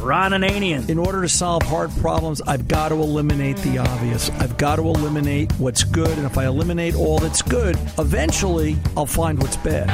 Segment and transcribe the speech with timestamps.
[0.00, 0.88] Ron Ananian.
[0.88, 4.30] In order to solve hard problems, I've got to eliminate the obvious.
[4.30, 9.06] I've got to eliminate what's good, and if I eliminate all that's good, eventually I'll
[9.06, 9.88] find what's bad.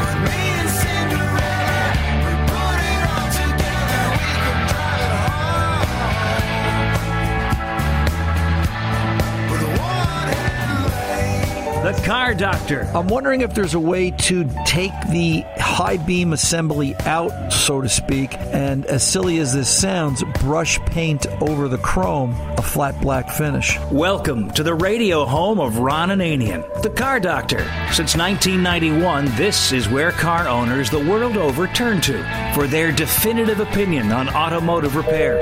[12.07, 12.83] Car Doctor.
[12.95, 17.89] I'm wondering if there's a way to take the high beam assembly out, so to
[17.89, 23.29] speak, and as silly as this sounds, brush paint over the chrome a flat black
[23.29, 23.77] finish.
[23.91, 27.59] Welcome to the radio home of Ron Ananian, the Car Doctor.
[27.93, 32.23] Since 1991, this is where car owners the world over turn to
[32.57, 35.39] for their definitive opinion on automotive repair.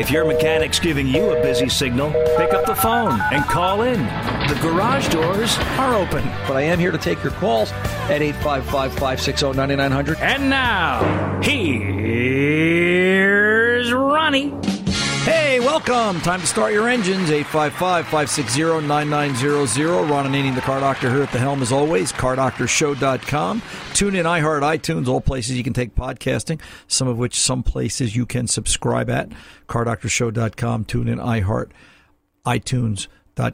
[0.00, 4.00] If your mechanic's giving you a busy signal, pick up the phone and call in.
[4.48, 6.24] The garage doors are open.
[6.48, 7.70] But I am here to take your calls
[8.08, 10.16] at 855 560 9900.
[10.20, 11.92] And now, here's
[13.92, 14.54] Ronnie.
[15.24, 16.20] Hey, welcome.
[16.20, 17.30] Time to start your engines.
[17.30, 20.04] 855 560 9900.
[20.10, 22.12] Ron Ananian, the car doctor, here at the helm as always.
[22.12, 23.62] CarDoctorShow.com.
[23.94, 28.14] Tune in, iHeart, iTunes, all places you can take podcasting, some of which some places
[28.14, 29.30] you can subscribe at.
[29.66, 30.84] CarDoctorShow.com.
[30.84, 31.70] Tune in, iHeart,
[32.44, 33.06] iTunes.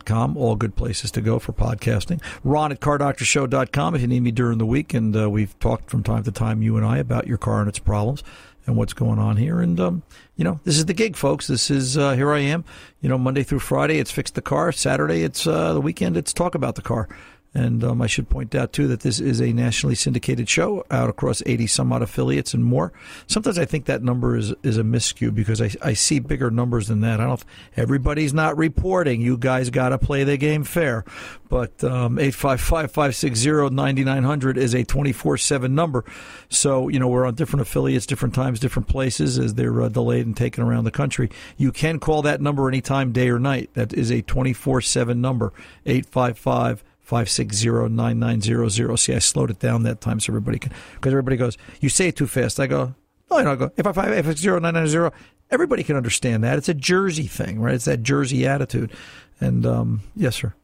[0.05, 2.21] Com, all good places to go for podcasting.
[2.45, 4.93] Ron at cardoctorshow.com if you need me during the week.
[4.93, 7.69] And uh, we've talked from time to time, you and I, about your car and
[7.69, 8.23] its problems
[8.67, 9.61] and what's going on here.
[9.61, 10.03] And, um,
[10.37, 11.47] you know, this is the gig, folks.
[11.47, 12.65] This is, uh, here I am,
[13.01, 14.73] you know, Monday through Friday, it's fix the car.
[14.73, 17.09] Saturday, it's uh, the weekend, it's talk about the car.
[17.53, 21.11] And um, I should point out, too, that this is a nationally syndicated show out
[21.11, 22.93] across 80 some odd affiliates and more.
[23.27, 26.87] Sometimes I think that number is, is a miscue because I, I see bigger numbers
[26.87, 27.21] than that.
[27.21, 27.45] I don't,
[27.77, 29.21] everybody's not reporting.
[29.21, 31.05] You guys got to play the game fair.
[31.49, 36.05] But um, 855 560 9900 is a 24 7 number.
[36.51, 40.25] So, you know, we're on different affiliates, different times, different places as they're uh, delayed
[40.27, 41.31] and taken around the country.
[41.57, 43.71] You can call that number anytime, day or night.
[43.75, 45.53] That is a 24 7 number,
[45.85, 48.99] 855 560-9900.
[48.99, 52.09] See, I slowed it down that time so everybody can, because everybody goes, you say
[52.09, 52.61] it too fast.
[52.61, 52.95] I go,
[53.31, 55.13] no, I don't go, if I five if it's zero nine nine zero,
[55.51, 56.59] everybody can understand that.
[56.59, 57.75] It's a Jersey thing, right?
[57.75, 58.93] It's that Jersey attitude.
[59.41, 60.55] And, um, yes, sir.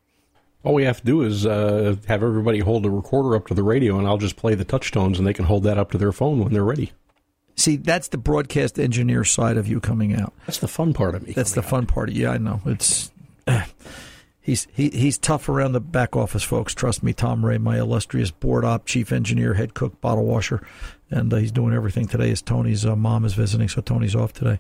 [0.63, 3.63] All we have to do is uh, have everybody hold the recorder up to the
[3.63, 6.11] radio, and I'll just play the touchtones, and they can hold that up to their
[6.11, 6.93] phone when they're ready.
[7.55, 10.35] See, that's the broadcast engineer side of you coming out.
[10.45, 11.33] That's the fun part of me.
[11.33, 11.71] That's the out.
[11.71, 12.11] fun part.
[12.11, 12.61] Yeah, I know.
[12.67, 13.11] It's
[14.47, 16.73] he's he, he's tough around the back office, folks.
[16.73, 20.65] Trust me, Tom Ray, my illustrious board op, chief engineer, head cook, bottle washer,
[21.11, 22.31] and uh, he's doing everything today.
[22.31, 24.59] As Tony's uh, mom is visiting, so Tony's off today.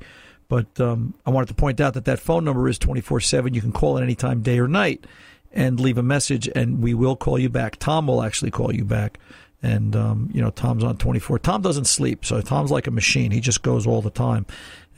[0.48, 3.54] But um, I wanted to point out that that phone number is twenty four seven.
[3.54, 5.06] You can call it any time, day or night,
[5.52, 7.76] and leave a message, and we will call you back.
[7.76, 9.18] Tom will actually call you back.
[9.62, 11.38] And um, you know, Tom's on twenty four.
[11.38, 13.30] Tom doesn't sleep, so Tom's like a machine.
[13.30, 14.46] He just goes all the time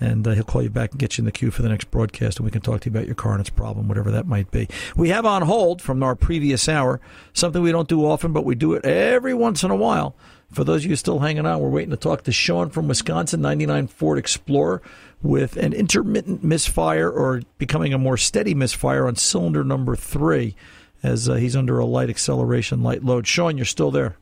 [0.00, 1.90] and uh, he'll call you back and get you in the queue for the next
[1.90, 4.26] broadcast, and we can talk to you about your car and its problem, whatever that
[4.26, 4.68] might be.
[4.96, 7.00] We have on hold from our previous hour
[7.32, 10.14] something we don't do often, but we do it every once in a while.
[10.50, 13.42] For those of you still hanging on, we're waiting to talk to Sean from Wisconsin,
[13.42, 14.80] 99 Ford Explorer,
[15.20, 20.54] with an intermittent misfire or becoming a more steady misfire on cylinder number three,
[21.02, 23.26] as uh, he's under a light acceleration, light load.
[23.26, 24.16] Sean, you're still there.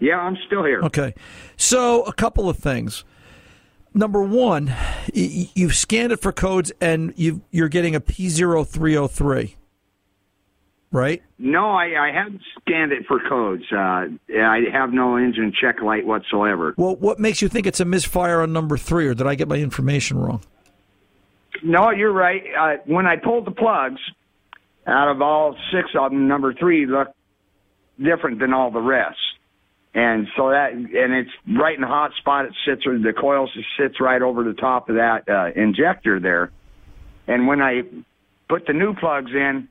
[0.00, 0.80] Yeah, I'm still here.
[0.82, 1.14] Okay.
[1.56, 3.04] So, a couple of things
[3.98, 4.74] number one,
[5.12, 9.56] you've scanned it for codes and you are getting a P0303,
[10.92, 11.22] right?
[11.38, 13.64] No, I, I haven't scanned it for codes.
[13.72, 14.06] Uh,
[14.40, 16.74] I have no engine check light whatsoever.
[16.76, 19.48] Well, what makes you think it's a misfire on number three, or did I get
[19.48, 20.42] my information wrong?
[21.64, 22.42] No, you're right.
[22.58, 24.00] Uh, when I pulled the plugs,
[24.86, 27.14] out of all six of them, number three looked
[27.98, 29.18] different than all the rest
[29.94, 32.46] and so that and it's right in the hot spot.
[32.46, 36.50] It sits or the coil sits right over the top of that uh, injector there.
[37.26, 37.82] And when I
[38.48, 39.68] put the new plugs in,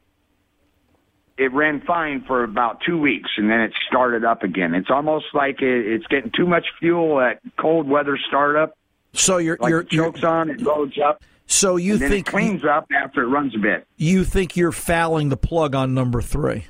[1.38, 4.74] it ran fine for about two weeks, and then it started up again.
[4.74, 8.76] It's almost like it, it's getting too much fuel at cold weather startup.
[9.14, 11.24] So you're like you're it chokes you're, on, it loads up.
[11.46, 13.88] So you think think it cleans up after it runs a bit?
[13.98, 16.66] You think you're fouling the plug on number three?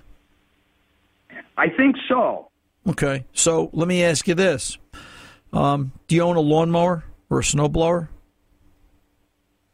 [1.58, 2.50] I think so.
[2.88, 4.78] Okay, so let me ask you this:
[5.54, 8.10] um, Do you own a lawnmower or a snowblower?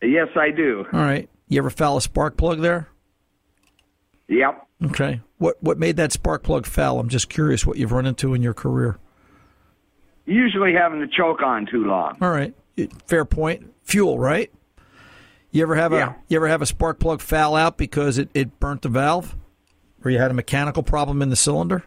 [0.01, 0.85] Yes, I do.
[0.91, 1.29] All right.
[1.47, 2.89] You ever foul a spark plug there?
[4.27, 4.67] Yep.
[4.85, 5.21] Okay.
[5.37, 6.99] What what made that spark plug foul?
[6.99, 8.97] I'm just curious what you've run into in your career.
[10.25, 12.17] Usually having the choke on too long.
[12.21, 12.53] All right.
[13.07, 13.71] Fair point.
[13.83, 14.51] Fuel, right?
[15.51, 16.11] You ever have yeah.
[16.11, 19.35] a you ever have a spark plug foul out because it, it burnt the valve?
[20.03, 21.83] Or you had a mechanical problem in the cylinder?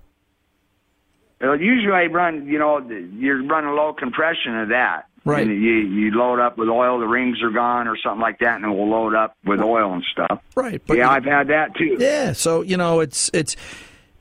[1.41, 5.07] Well, usually I run, you know, you're running low compression of that.
[5.25, 5.47] Right.
[5.47, 8.57] And you you load up with oil, the rings are gone or something like that,
[8.57, 10.41] and it will load up with oil and stuff.
[10.55, 10.81] Right.
[10.87, 11.97] But yeah, I've had that too.
[11.99, 12.33] Yeah.
[12.33, 13.57] So you know, it's it's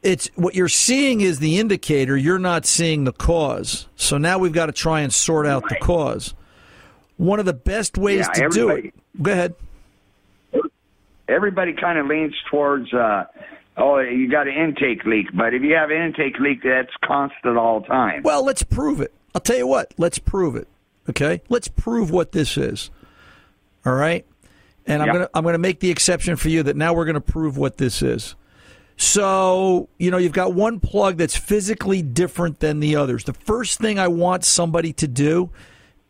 [0.01, 2.17] it's what you're seeing is the indicator.
[2.17, 3.87] You're not seeing the cause.
[3.95, 6.33] So now we've got to try and sort out the cause.
[7.17, 8.93] One of the best ways Yeah, to do it.
[9.21, 9.55] Go ahead.
[11.27, 13.25] Everybody kind of leans towards, uh,
[13.77, 15.27] oh, you got an intake leak.
[15.33, 18.23] But if you have an intake leak, that's constant all the time.
[18.23, 19.13] Well, let's prove it.
[19.33, 19.93] I'll tell you what.
[19.97, 20.67] Let's prove it.
[21.09, 21.41] Okay.
[21.49, 22.89] Let's prove what this is.
[23.85, 24.25] All right.
[24.87, 25.13] And I'm Yep.
[25.13, 28.01] gonna I'm gonna make the exception for you that now we're gonna prove what this
[28.01, 28.35] is.
[28.97, 33.25] So, you know, you've got one plug that's physically different than the others.
[33.25, 35.49] The first thing I want somebody to do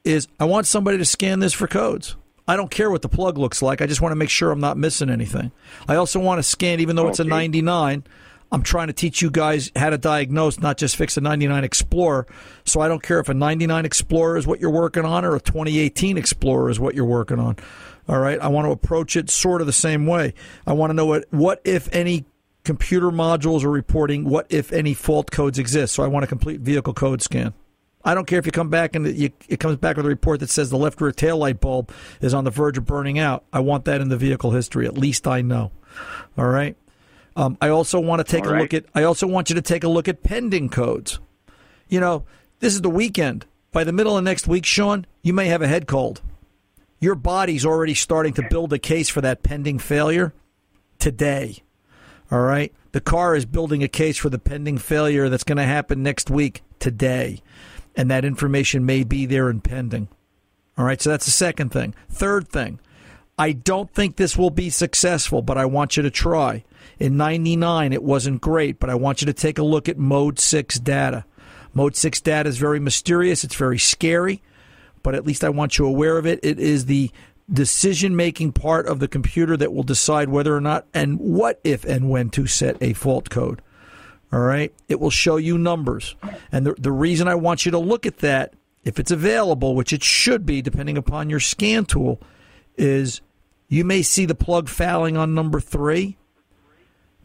[0.03, 2.15] is I want somebody to scan this for codes.
[2.47, 3.81] I don't care what the plug looks like.
[3.81, 5.51] I just want to make sure I'm not missing anything.
[5.87, 8.03] I also want to scan, even though it's a 99.
[8.51, 12.27] I'm trying to teach you guys how to diagnose, not just fix a 99 Explorer.
[12.63, 15.41] So I don't care if a 99 Explorer is what you're working on or a
[15.41, 17.57] 2018 Explorer is what you're working on.
[18.07, 18.39] All right.
[18.39, 20.35] I want to approach it sort of the same way.
[20.67, 22.25] I want to know what, what if any,
[22.63, 25.93] computer modules are reporting what if any fault codes exist.
[25.93, 27.53] So I want a complete vehicle code scan.
[28.05, 30.39] I don't care if you come back and you, it comes back with a report
[30.41, 31.91] that says the left rear tail light bulb
[32.21, 33.43] is on the verge of burning out.
[33.51, 34.85] I want that in the vehicle history.
[34.85, 35.71] At least I know.
[36.37, 36.77] All right.
[37.35, 38.61] Um, I also want to take All a right.
[38.61, 38.85] look at.
[38.93, 41.19] I also want you to take a look at pending codes.
[41.89, 42.25] You know,
[42.59, 43.45] this is the weekend.
[43.71, 46.21] By the middle of next week, Sean, you may have a head cold.
[47.01, 50.33] Your body's already starting to build a case for that pending failure
[50.97, 51.57] today.
[52.31, 52.73] All right.
[52.93, 56.29] The car is building a case for the pending failure that's going to happen next
[56.29, 57.41] week today.
[57.95, 60.09] And that information may be there and pending.
[60.77, 61.01] All right.
[61.01, 61.95] So that's the second thing.
[62.09, 62.79] Third thing,
[63.37, 66.63] I don't think this will be successful, but I want you to try.
[66.99, 70.39] In 99, it wasn't great, but I want you to take a look at Mode
[70.39, 71.25] 6 data.
[71.73, 74.41] Mode 6 data is very mysterious, it's very scary,
[75.03, 76.39] but at least I want you aware of it.
[76.41, 77.11] It is the
[77.51, 81.83] decision making part of the computer that will decide whether or not and what if
[81.83, 83.61] and when to set a fault code.
[84.33, 84.73] All right.
[84.89, 86.15] It will show you numbers.
[86.51, 89.93] And the, the reason I want you to look at that, if it's available, which
[89.93, 92.19] it should be depending upon your scan tool,
[92.77, 93.21] is
[93.69, 96.17] you may see the plug fouling on number three,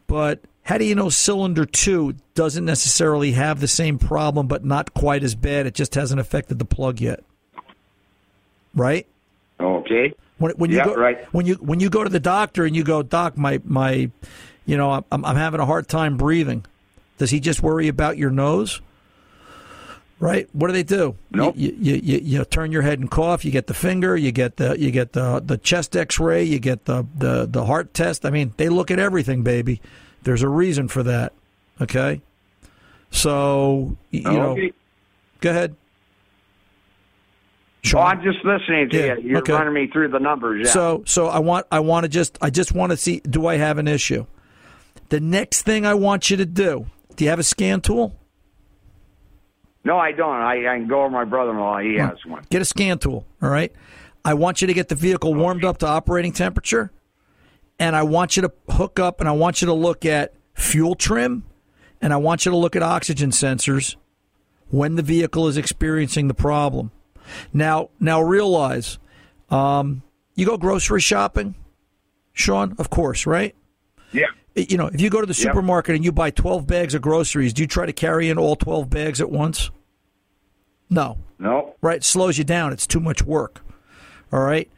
[0.06, 4.94] but how do you know cylinder two doesn't necessarily have the same problem, but not
[4.94, 5.66] quite as bad?
[5.66, 7.24] It just hasn't affected the plug yet.
[8.74, 9.06] Right?
[9.58, 10.14] Okay.
[10.38, 11.18] When, when you Yeah, go right.
[11.32, 14.10] when you when you go to the doctor and you go, doc, my my,
[14.64, 16.64] you know, I'm I'm having a hard time breathing.
[17.20, 18.80] Does he just worry about your nose?
[20.20, 20.48] Right?
[20.54, 21.16] What do they do?
[21.30, 21.54] Nope.
[21.54, 23.44] You, you, you, you turn your head and cough.
[23.44, 24.16] You get the finger.
[24.16, 26.44] You get the you get the the chest X-ray.
[26.44, 28.24] You get the the the heart test.
[28.24, 29.82] I mean, they look at everything, baby.
[30.22, 31.34] There's a reason for that.
[31.78, 32.22] Okay.
[33.10, 34.56] So you know,
[35.42, 35.76] go ahead.
[37.94, 37.98] Oh?
[37.98, 39.28] I'm just listening to Yeah, you.
[39.28, 39.52] You're okay.
[39.52, 40.68] running me through the numbers.
[40.68, 40.72] Yeah.
[40.72, 43.58] So so I want I want to just I just want to see do I
[43.58, 44.24] have an issue?
[45.10, 46.86] The next thing I want you to do.
[47.16, 48.16] Do you have a scan tool?
[49.84, 50.36] no, I don't.
[50.36, 51.78] I, I can go over my brother-in-law.
[51.78, 52.44] He has one.
[52.50, 53.72] Get a scan tool, all right?
[54.24, 56.92] I want you to get the vehicle warmed up to operating temperature
[57.78, 60.94] and I want you to hook up and I want you to look at fuel
[60.94, 61.44] trim
[62.02, 63.96] and I want you to look at oxygen sensors
[64.68, 66.92] when the vehicle is experiencing the problem.
[67.52, 68.98] Now, now realize,
[69.48, 70.02] um,
[70.34, 71.54] you go grocery shopping,
[72.32, 73.54] Sean, of course, right?
[74.12, 74.26] Yeah.
[74.54, 75.52] You know, if you go to the Yep.
[75.52, 78.56] supermarket and you buy 12 bags of groceries, do you try to carry in all
[78.56, 79.70] 12 bags at once?
[80.88, 81.74] No, No.
[81.80, 82.02] right?
[82.02, 82.72] Slows you down.
[82.72, 83.62] It's too much work.
[84.32, 84.68] All right.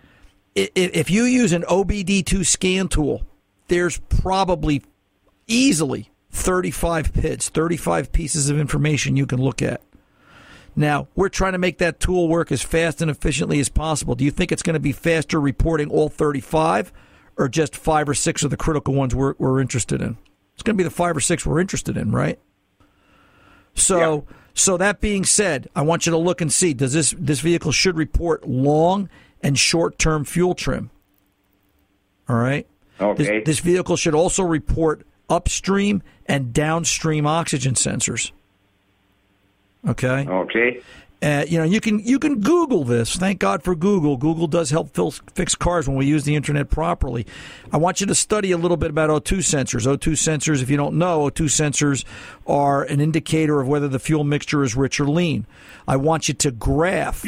[0.55, 3.23] If you use an OBD2 scan tool,
[3.69, 4.83] there's probably
[5.47, 9.81] easily 35 pits, 35 pieces of information you can look at.
[10.77, 14.15] Now, we're trying to make that tool work as fast and efficiently as possible.
[14.15, 16.93] Do you think it's going to be faster reporting all 35
[17.43, 20.17] or just five or six of the critical ones we're, we're interested in?
[20.55, 22.39] It's going to be the five or six we're interested in, right?
[23.75, 27.41] So, so that being said, I want you to look and see does this this
[27.41, 29.09] vehicle should report long
[29.43, 30.91] and short term fuel trim.
[32.29, 32.67] All right.
[32.99, 33.43] This, Okay.
[33.43, 38.31] this vehicle should also report upstream and downstream oxygen sensors.
[39.89, 40.27] Okay.
[40.29, 40.81] Okay.
[41.23, 43.15] Uh, you know, you can you can Google this.
[43.15, 44.17] Thank God for Google.
[44.17, 47.27] Google does help fil- fix cars when we use the internet properly.
[47.71, 49.87] I want you to study a little bit about O2 sensors.
[49.87, 52.05] O2 sensors, if you don't know, O2 sensors
[52.45, 55.47] are an indicator of whether the fuel mixture is rich or lean.
[55.87, 57.25] I want you to graph.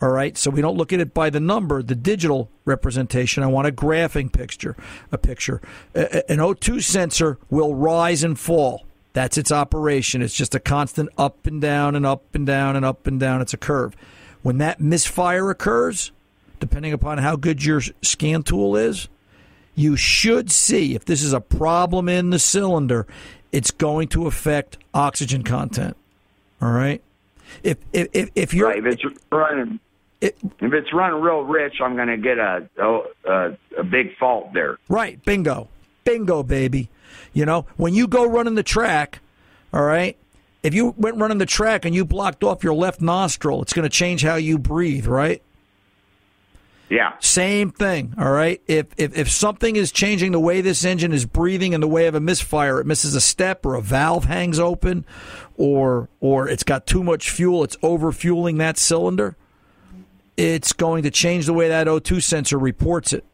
[0.00, 3.44] All right, so we don't look at it by the number, the digital representation.
[3.44, 4.76] I want a graphing picture.
[5.12, 5.62] A picture.
[5.94, 8.84] An O2 sensor will rise and fall.
[9.12, 10.22] That's its operation.
[10.22, 13.40] It's just a constant up and down and up and down and up and down.
[13.42, 13.94] It's a curve.
[14.42, 16.10] when that misfire occurs,
[16.60, 19.08] depending upon how good your scan tool is,
[19.74, 23.06] you should see if this is a problem in the cylinder,
[23.52, 25.96] it's going to affect oxygen content.
[26.60, 27.02] All right.
[27.62, 29.78] If if if, if you're Right, if it's running,
[30.20, 34.16] it, if it's running real rich, I'm going to get a, oh, a a big
[34.16, 34.78] fault there.
[34.88, 35.68] right, bingo,
[36.04, 36.88] bingo, baby.
[37.32, 39.20] You know when you go running the track,
[39.72, 40.16] all right.
[40.62, 43.82] If you went running the track and you blocked off your left nostril, it's going
[43.82, 45.42] to change how you breathe, right?
[46.88, 48.60] Yeah, Same thing, all right?
[48.66, 52.06] If, if if something is changing the way this engine is breathing in the way
[52.06, 55.06] of a misfire, it misses a step or a valve hangs open
[55.56, 59.36] or or it's got too much fuel, it's overfueling that cylinder,
[60.36, 63.24] it's going to change the way that O2 sensor reports it.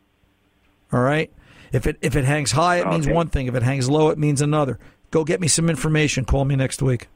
[0.93, 1.33] All right?
[1.73, 3.47] If it if it hangs high, it means one thing.
[3.47, 4.79] If it hangs low, it means another.
[5.11, 6.25] Go get me some information.
[6.25, 7.09] Call me next week.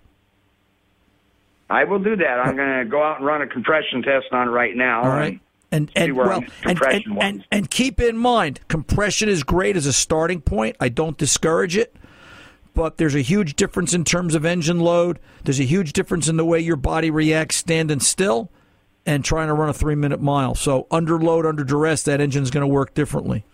[1.68, 2.40] I will do that.
[2.40, 5.02] I'm going to go out and run a compression test on it right now.
[5.02, 5.40] All right.
[5.70, 9.92] And and well and, and, and, and keep in mind, compression is great as a
[9.92, 10.76] starting point.
[10.80, 11.96] I don't discourage it,
[12.74, 15.18] but there's a huge difference in terms of engine load.
[15.44, 18.50] There's a huge difference in the way your body reacts standing still
[19.06, 20.54] and trying to run a three minute mile.
[20.54, 23.46] So under load, under duress, that engine's going to work differently.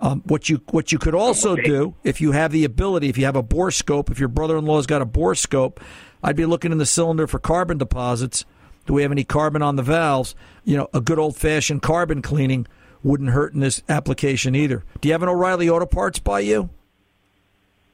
[0.00, 3.24] Um, what you what you could also do if you have the ability, if you
[3.24, 5.80] have a bore scope, if your brother-in-law's got a bore scope,
[6.22, 8.44] I'd be looking in the cylinder for carbon deposits.
[8.86, 10.36] Do we have any carbon on the valves?
[10.64, 12.66] You know, a good old-fashioned carbon cleaning
[13.02, 14.84] wouldn't hurt in this application either.
[15.00, 16.70] Do you have an O'Reilly Auto Parts by you?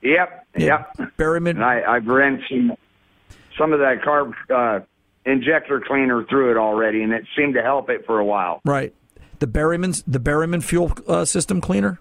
[0.03, 0.47] Yep.
[0.59, 0.97] Yep.
[1.17, 1.51] Berryman.
[1.51, 2.77] And I, I've ran some
[3.59, 4.85] some of that carb uh,
[5.25, 8.61] injector cleaner through it already, and it seemed to help it for a while.
[8.65, 8.93] Right.
[9.39, 12.01] The Berryman's the Berryman fuel uh, system cleaner.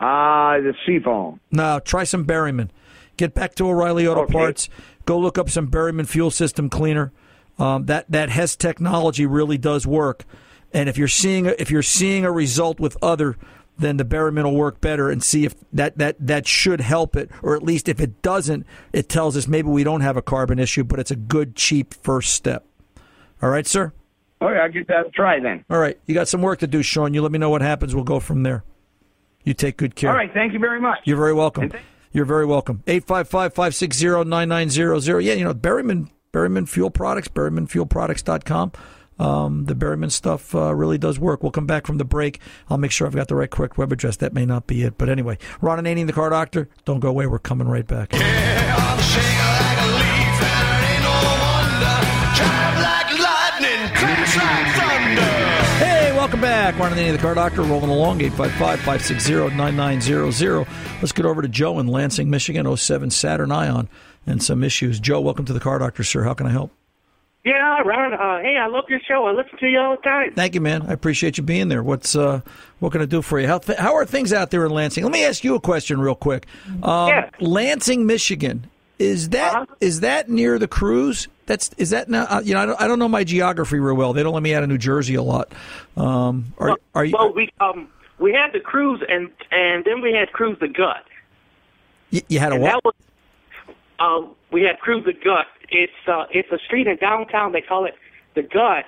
[0.00, 1.40] Ah, the seafoam.
[1.50, 2.70] No, try some Berryman.
[3.16, 4.32] Get back to O'Reilly Auto Okay.
[4.32, 4.68] Parts.
[5.04, 7.12] Go look up some Berryman fuel system cleaner.
[7.58, 10.24] Um, that that Hess technology really does work.
[10.72, 13.36] And if you're seeing a, if you're seeing a result with other,
[13.76, 15.10] then the Berryman will work better.
[15.10, 18.64] And see if that that that should help it, or at least if it doesn't,
[18.94, 21.92] it tells us maybe we don't have a carbon issue, but it's a good cheap
[21.92, 22.64] first step.
[23.42, 23.92] All right, sir.
[24.42, 25.64] Okay, I'll get that a try then.
[25.68, 27.12] All right, you got some work to do, Sean.
[27.14, 27.94] You let me know what happens.
[27.94, 28.64] We'll go from there.
[29.44, 30.10] You take good care.
[30.10, 30.98] All right, thank you very much.
[31.04, 31.64] You're very welcome.
[31.64, 32.82] And thank- You're very welcome.
[32.86, 35.24] 855-560-9900.
[35.24, 38.72] Yeah, you know, Berryman, Berryman Fuel Products, berrymanfuelproducts.com.
[39.18, 41.42] Um, the Berryman stuff uh, really does work.
[41.42, 42.40] We'll come back from the break.
[42.70, 44.16] I'll make sure I've got the right correct web address.
[44.16, 44.96] That may not be it.
[44.96, 46.70] But anyway, Ron Ananian, the car doctor.
[46.86, 47.26] Don't go away.
[47.26, 48.12] We're coming right back.
[48.14, 48.20] Hey,
[56.72, 56.80] back.
[56.80, 60.66] Ron and the car doctor, rolling along, 855-560-9900.
[61.00, 63.88] Let's get over to Joe in Lansing, Michigan, 07 Saturn Ion,
[64.26, 64.98] and some issues.
[65.00, 66.22] Joe, welcome to the car doctor, sir.
[66.22, 66.70] How can I help?
[67.44, 68.12] Yeah, Ron.
[68.12, 69.24] Uh, hey, I love your show.
[69.26, 70.34] I listen to you all the time.
[70.34, 70.82] Thank you, man.
[70.82, 71.82] I appreciate you being there.
[71.82, 72.42] What's uh,
[72.80, 73.46] what can I do for you?
[73.46, 75.04] How th- how are things out there in Lansing?
[75.04, 76.46] Let me ask you a question real quick.
[76.82, 77.30] Um, Yeah.
[77.40, 78.66] Lansing, Michigan,
[78.98, 79.64] is that Uh-huh.
[79.80, 81.28] is that near the cruise?
[81.50, 82.26] That's is that now?
[82.30, 84.12] Uh, you know, I don't, I don't know my geography real well.
[84.12, 85.52] They don't let me out of New Jersey a lot.
[85.96, 87.12] Um, are are you?
[87.18, 87.88] Well, we um
[88.20, 91.04] we had the cruise and and then we had cruise the gut.
[92.10, 92.84] you, you had a And what?
[92.84, 92.94] was
[93.98, 95.46] uh, we had cruise the gut.
[95.70, 97.50] It's uh it's a street in downtown.
[97.50, 97.96] They call it
[98.36, 98.84] the gut.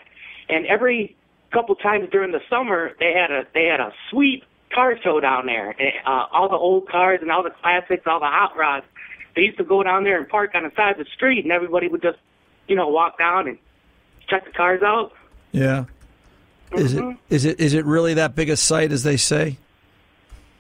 [0.48, 1.16] And every
[1.50, 5.46] couple times during the summer, they had a they had a sweet car show down
[5.46, 5.74] there.
[6.06, 8.86] Uh, all the old cars and all the classics, all the hot rods.
[9.34, 11.50] They used to go down there and park on the side of the street, and
[11.50, 12.18] everybody would just
[12.68, 13.58] you know walk down and
[14.28, 15.12] check the cars out.
[15.52, 15.84] Yeah.
[16.72, 19.58] Is it is it is it really that big a site as they say?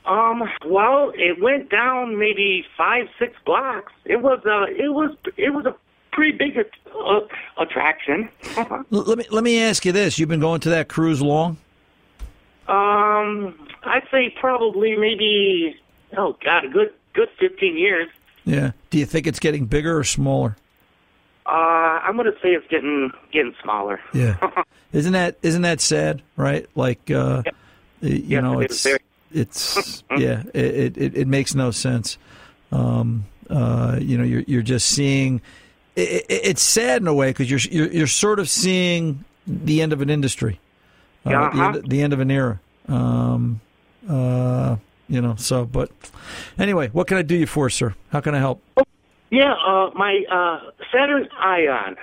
[0.04, 3.92] Um, well, it went down maybe five, six blocks.
[4.04, 5.74] It was uh it was it was a
[6.12, 7.20] pretty big uh,
[7.56, 8.28] attraction.
[8.90, 11.56] Let me let me ask you this: You've been going to that cruise long?
[12.68, 13.54] um,
[13.84, 15.76] I'd say probably maybe
[16.16, 18.08] oh god, a good good fifteen years.
[18.44, 18.72] Yeah.
[18.90, 20.56] Do you think it's getting bigger or smaller?
[21.46, 21.50] Uh,
[22.04, 24.00] I'm gonna say it's getting getting smaller.
[24.12, 24.36] Yeah.
[24.92, 26.22] isn't that isn't that sad?
[26.36, 26.66] Right?
[26.74, 27.42] Like uh,
[28.00, 28.86] you Yes, know, it it's
[29.32, 32.18] it's yeah, it, it it makes no sense.
[32.70, 35.40] Um, uh, you know, you're you're just seeing.
[35.96, 39.82] It, it, it's sad in a way because you're, you're you're sort of seeing the
[39.82, 40.58] end of an industry,
[41.26, 41.72] uh, Uh-huh.
[41.74, 42.60] end, the end of an era.
[42.88, 43.60] Um,
[44.08, 44.76] uh,
[45.08, 45.90] you know, so but
[46.58, 47.94] anyway, what can I do you for, sir?
[48.10, 48.62] How can I help?
[49.32, 51.96] Yeah, uh, my uh, Saturn Ion.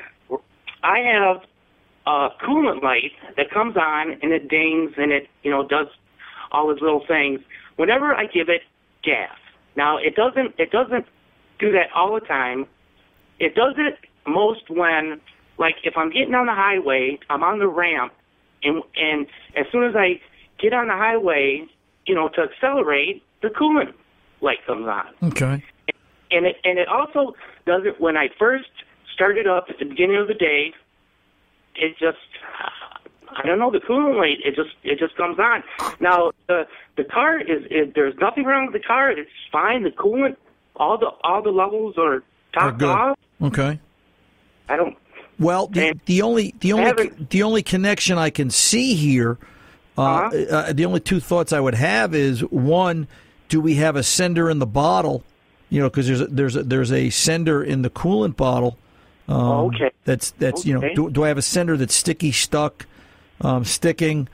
[0.82, 1.42] I have
[2.08, 5.86] a coolant light that comes on and it dings and it, you know, does
[6.52, 7.40] all its little things.
[7.76, 8.64] Whenever I give it
[9.04, 9.38] gas.
[9.76, 10.56] Now it doesn't.
[10.58, 11.06] It doesn't
[11.60, 12.66] do that all the time.
[13.40, 15.22] It does it most when
[15.60, 18.12] like if I'm getting on the highway, I'm on the ramp,
[18.64, 20.20] and and as soon as I
[20.60, 21.68] get on the highway,
[22.08, 23.94] you know, to accelerate, the coolant
[24.42, 25.30] light comes on.
[25.30, 25.64] Okay.
[26.32, 28.70] And it and it also does it when I first
[29.14, 30.74] started up at the beginning of the day.
[31.76, 32.18] It just
[33.32, 34.38] I don't know the coolant light.
[34.44, 35.64] It just it just comes on.
[36.00, 36.68] Now the
[36.98, 39.12] the car is, is there's nothing wrong with the car.
[39.12, 39.84] It's fine.
[39.84, 40.36] The coolant,
[40.76, 43.18] all the all the levels are topped off.
[43.42, 43.80] Okay.
[44.68, 44.98] I don't.
[45.40, 49.38] Well, the, the only the only the only connection I can see here,
[49.98, 50.38] uh, Uh-huh.
[50.56, 53.08] uh, the only two thoughts I would have is one:
[53.48, 55.24] Do we have a sender in the bottle?
[55.70, 58.78] You know, because there's a, there's a, there's a sender in the coolant bottle.
[59.28, 59.92] Um, Okay.
[60.06, 60.82] That's that's you know.
[60.96, 62.88] Do, do I have a sender that's sticky, stuck,
[63.42, 64.28] um, sticking?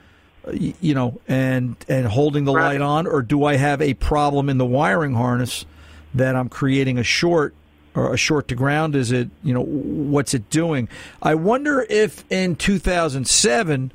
[0.47, 2.73] uh, You know, and and holding the Right.
[2.73, 5.65] light on, or do I have a problem in the wiring harness
[6.13, 7.53] that I'm creating a short
[7.93, 8.95] or a short to ground?
[8.95, 10.87] Is it, you know, what's it doing?
[11.21, 13.91] I wonder if in 2007,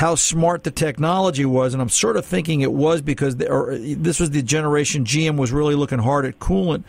[0.00, 4.18] how smart the technology was, and I'm sort of thinking it was because the, this
[4.18, 6.84] was the generation GM was really looking hard at coolant.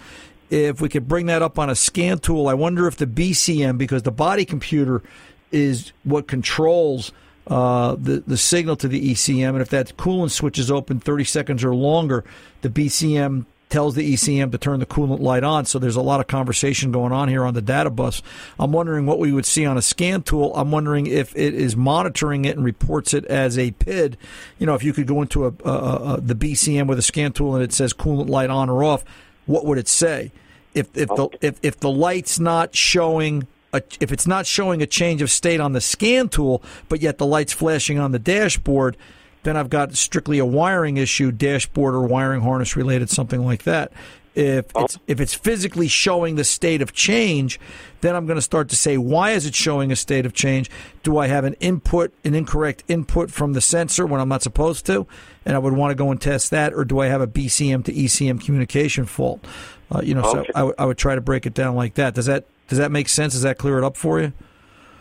[0.50, 3.78] If we could bring that up on a scan tool, I wonder if the BCM,
[3.78, 5.04] because the body computer
[5.52, 7.12] is what controls
[7.48, 11.26] uh, the the signal to the ECM, and if that coolant switch is open 30
[11.26, 12.24] seconds or longer,
[12.62, 15.66] the BCM tells the ECM to turn the coolant light on.
[15.66, 18.22] So there's a lot of conversation going on here on the data bus.
[18.60, 20.54] I'm wondering what we would see on a scan tool.
[20.56, 24.18] I'm wondering if it is monitoring it and reports it as a PID.
[24.60, 27.32] You know, if you could go into a, a, a the BCM with a scan
[27.32, 29.04] tool and it says coolant light on or off,
[29.46, 30.32] what would it say?
[30.74, 34.88] If if the if, if the light's not showing a, if it's not showing a
[34.88, 38.98] change of state on the scan tool, but yet the light's flashing on the dashboard,
[39.44, 43.92] then I've got strictly a wiring issue, dashboard or wiring harness related, something like that.
[44.34, 47.60] If it's if it's physically showing the state of change,
[48.00, 50.70] then I'm going to start to say, why is it showing a state of change?
[51.04, 54.86] Do I have an input, an incorrect input from the sensor when I'm not supposed
[54.86, 55.06] to?
[55.46, 57.84] And I would want to go and test that, or do I have a BCM
[57.86, 59.46] to ECM communication fault?
[59.94, 60.48] Uh, you know, Okay.
[60.48, 62.14] so I would- would try to break it down like that.
[62.14, 63.34] Does that does that make sense?
[63.34, 64.32] Does that clear it up for you?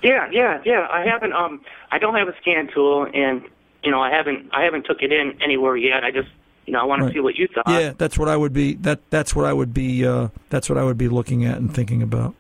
[0.03, 0.88] Yeah, yeah, yeah.
[0.91, 1.33] I haven't.
[1.35, 1.61] Um,
[1.93, 3.43] I don't have a scan tool, and
[3.83, 4.51] you know, I haven't.
[4.53, 6.05] I haven't took it in anywhere yet.
[6.05, 6.29] I just,
[6.66, 7.09] you know, I want Right.
[7.09, 7.69] to see what you thought.
[7.69, 8.75] Yeah, that's what I would be.
[8.75, 10.07] That that's what I would be.
[10.07, 12.35] Uh, that's what I would be looking at and thinking about.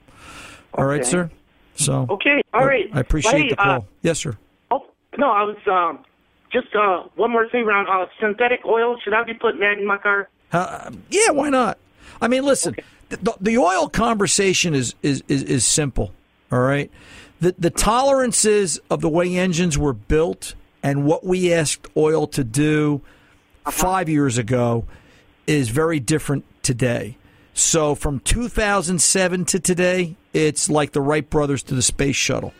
[0.74, 1.10] All right, Okay.
[1.10, 1.30] sir.
[1.74, 2.42] So Okay.
[2.52, 2.88] All right.
[2.92, 3.76] I appreciate Hey, the call.
[3.78, 4.36] Uh, yes, sir.
[4.70, 4.84] oh
[5.18, 6.04] no, I was um,
[6.52, 8.96] just uh, one more thing around uh, synthetic oil.
[9.02, 10.28] Should I be putting that in my car?
[10.52, 11.78] Uh, yeah, why not?
[12.20, 12.76] I mean, listen,
[13.08, 16.12] the, the oil conversation is, is, is, is simple,
[16.52, 16.90] all right?
[17.40, 22.44] The, the tolerances of the way engines were built and what we asked oil to
[22.44, 23.00] do
[23.70, 24.84] five years ago
[25.46, 27.16] is very different today.
[27.54, 32.52] So from 2007 to today, it's like the Wright brothers to the space shuttle.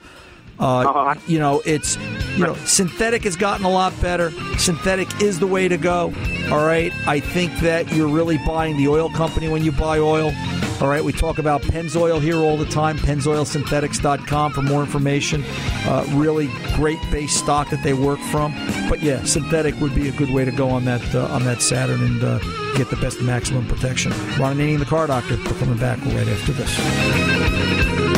[0.59, 1.15] Uh, Uh-huh.
[1.27, 1.97] you know, it's
[2.37, 4.31] you know, synthetic has gotten a lot better.
[4.59, 6.13] Synthetic is the way to go.
[6.51, 10.33] All right, I think that you're really buying the oil company when you buy oil.
[10.81, 12.97] All right, we talk about Pennzoil here all the time.
[12.97, 15.45] Pennzoilsynthetics.com for more information.
[15.85, 18.55] Uh, really great base stock that they work from.
[18.89, 21.61] But yeah, synthetic would be a good way to go on that uh, on that
[21.61, 22.39] Saturn and uh,
[22.79, 24.11] get the best maximum protection.
[24.39, 25.37] Ron and Ananian, the car doctor.
[25.37, 28.10] We're coming back right after this.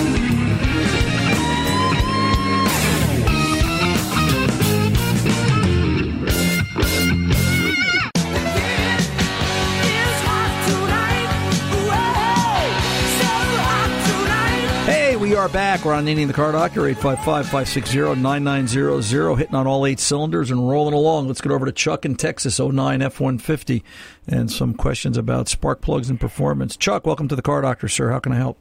[15.43, 15.85] Are back.
[15.85, 21.27] We're on Ananian the Car Doctor, 855-560-9900, hitting on all eight cylinders and rolling along.
[21.27, 23.83] Let's get over to Chuck in Texas, 09 F-150,
[24.29, 26.77] and some questions about spark plugs and performance.
[26.77, 28.13] Chuck, welcome to the Car Doctor, sir.
[28.13, 28.57] How can I help?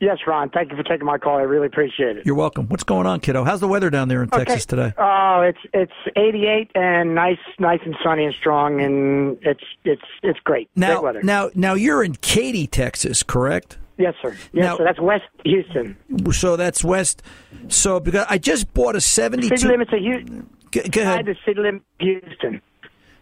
[0.00, 0.50] Yes, Ron.
[0.50, 1.38] Thank you for taking my call.
[1.38, 2.26] I really appreciate it.
[2.26, 2.68] You're welcome.
[2.68, 3.44] What's going on, kiddo?
[3.44, 4.92] How's the weather down there in Texas today?
[4.98, 10.40] Oh, it's it's 88 and nice, nice and sunny and strong, and it's it's it's
[10.40, 10.68] great.
[10.76, 11.22] Now, great weather.
[11.22, 13.78] now, now you're in Katy, Texas, correct?
[14.00, 14.30] Yes, sir.
[14.52, 14.84] Yes, now- sir.
[14.84, 15.96] That's West Houston.
[16.32, 17.22] So that's west.
[17.68, 19.56] So because I just bought a 72.
[19.56, 20.48] City limits of Houston.
[20.70, 21.26] Go, go ahead.
[21.26, 22.60] The city limit Houston.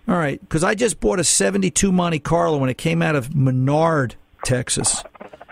[0.06, 3.34] All right, because I just bought a '72 Monte Carlo when it came out of
[3.34, 4.14] Menard,
[4.44, 5.02] Texas.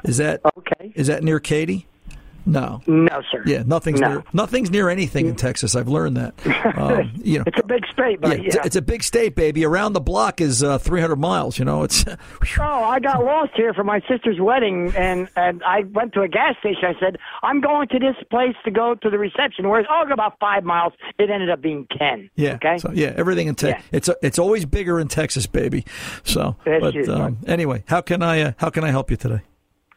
[0.04, 0.92] Is that Okay.
[0.94, 1.86] is that near Katy?
[2.46, 2.80] No.
[2.86, 3.42] No, sir.
[3.44, 4.08] Yeah, nothing's No.
[4.08, 5.74] near nothing's near anything in Texas.
[5.74, 6.34] I've learned that.
[6.76, 9.34] Um, you know, It's a big state, yeah, but it's, a, it's a big state,
[9.34, 9.64] baby.
[9.64, 11.58] Around the block is uh, 300 miles.
[11.58, 12.04] You know, it's
[12.58, 16.28] Oh, I got lost here for my sister's wedding, and and I went to a
[16.28, 16.84] gas station.
[16.84, 20.38] I said, "I'm going to this place to go to the reception." Whereas, oh, about
[20.40, 20.92] five miles.
[21.18, 22.30] It ended up being ten.
[22.36, 22.54] yeah.
[22.54, 22.78] Okay.
[22.78, 23.84] So yeah, everything in Texas.
[23.90, 23.96] Yeah.
[23.96, 25.84] It's it's always bigger in Texas, baby.
[26.24, 29.16] So, That's but huge, um, anyway, how can I uh, how can I help you
[29.16, 29.42] today?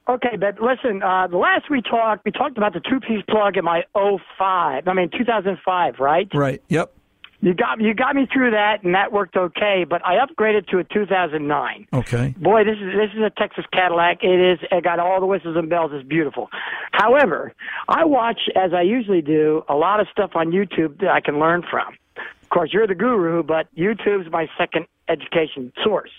[0.10, 3.64] Okay, but listen, uh, the last we talked, we talked about the two-piece plug in
[3.64, 6.28] my 05, I mean 2005, right?
[6.34, 6.64] Right.
[6.68, 6.94] Yep.
[7.42, 9.86] You got you got me through that, and that worked okay.
[9.90, 11.88] But I upgraded to a 2009.
[11.94, 12.36] Okay.
[12.38, 14.24] Boy, this is this is a Texas Cadillac.
[14.24, 14.60] It is.
[14.70, 15.92] It got all the whistles and bells.
[15.94, 16.50] It's beautiful.
[16.92, 17.54] However,
[17.88, 21.40] I watch, as I usually do, a lot of stuff on YouTube that I can
[21.40, 21.94] learn from.
[22.18, 26.12] Of course, you're the guru, but YouTube's my second education source.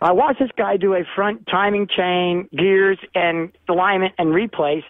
[0.00, 4.84] I watched this guy do a front timing chain, gears, and alignment and replace.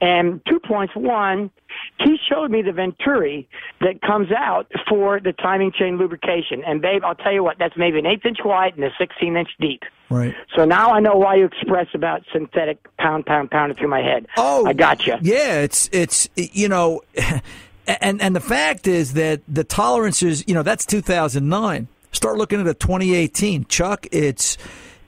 [0.00, 0.94] And two points.
[0.94, 1.50] One,
[1.98, 3.48] he showed me the Venturi
[3.80, 6.62] that comes out for the timing chain lubrication.
[6.66, 9.36] And babe, I'll tell you what, that's maybe an eighth inch wide and a 16
[9.36, 9.82] inch deep.
[10.10, 10.34] Right.
[10.54, 14.26] So now I know why you express about synthetic pound, pound, pounding through my head.
[14.36, 15.16] Oh, I got you.
[15.22, 17.00] Yeah, it's it's you know,
[17.86, 21.88] and and the fact is that the tolerances, you know, that's 2009.
[22.14, 24.06] Start looking at a 2018, Chuck.
[24.12, 24.56] It's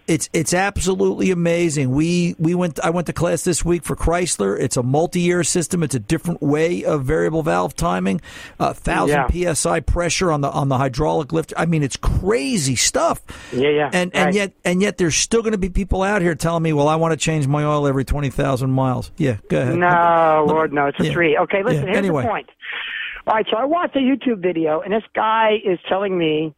[0.09, 1.91] it's it's absolutely amazing.
[1.93, 2.79] We we went.
[2.81, 4.59] I went to class this week for Chrysler.
[4.59, 5.83] It's a multi-year system.
[5.83, 8.21] It's a different way of variable valve timing.
[8.61, 11.53] A thousand psi pressure on the on the hydraulic lift.
[11.57, 13.21] I mean, it's crazy stuff.
[13.53, 13.91] Yeah, yeah.
[13.93, 14.35] And and Right.
[14.35, 16.97] yet and yet there's still going to be people out here telling me, well, I
[16.97, 19.11] want to change my oil every twenty thousand miles.
[19.17, 19.77] Yeah, go ahead.
[19.77, 20.87] No, Lord, no.
[20.87, 21.13] It's a Yeah.
[21.13, 21.37] three.
[21.39, 22.23] Okay, listen, Yeah, here's anyway.
[22.23, 22.49] the point.
[23.29, 26.55] All right, so I watched a YouTube video, and this guy is telling me,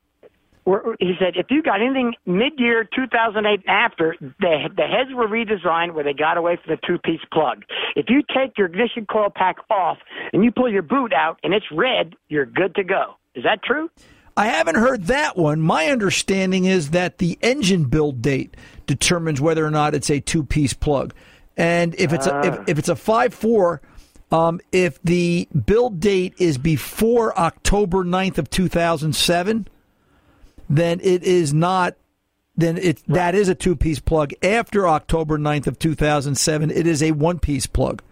[1.00, 5.94] he said, if you got anything mid-year 2008 and after, the, the heads were redesigned
[5.94, 7.64] where they got away from the two-piece plug.
[7.96, 9.98] If you take your ignition coil pack off
[10.32, 13.14] and you pull your boot out and it's red, you're good to go.
[13.34, 13.90] Is that true?
[14.36, 15.60] I haven't heard that one.
[15.60, 20.44] My understanding is that the engine build date determines whether or not it's a two
[20.44, 21.12] piece plug.
[21.56, 23.82] And if it's a if, if it's a five four,
[24.30, 29.66] um, if the build date is before October 9th of two thousand seven,
[30.68, 31.94] then it is not
[32.56, 34.32] then it that is a two piece plug.
[34.42, 38.02] After October 9th of two thousand seven, it is a one piece plug.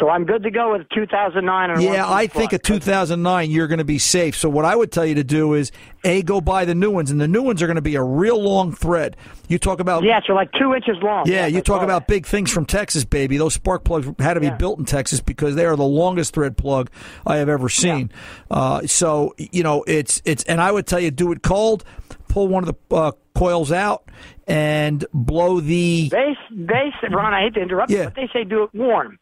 [0.00, 3.78] So I'm good to go with 2009 and Yeah, I think a 2009 you're going
[3.78, 4.36] to be safe.
[4.36, 5.70] So what I would tell you to do is
[6.04, 8.02] a go buy the new ones, and the new ones are going to be a
[8.02, 9.16] real long thread.
[9.48, 11.24] You talk about Yeah, so like two inches long.
[11.26, 12.12] yeah, you talk about that.
[12.12, 13.36] big things from Texas, baby.
[13.36, 14.56] Those spark plugs had to be Yeah.
[14.56, 16.90] built in Texas because they are the longest thread plug
[17.26, 18.10] I have ever seen.
[18.50, 21.84] Uh, so you know it's it's, and I would tell you do it cold.
[22.28, 24.04] Pull one of the uh, coils out
[24.46, 26.08] and blow the.
[26.10, 27.98] They, they, Ron, I hate to interrupt Yeah.
[27.98, 29.18] you, but they say do it warm.